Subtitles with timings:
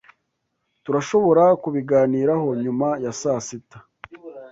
[0.83, 3.77] Turashobora kubiganiraho nyuma ya sasita?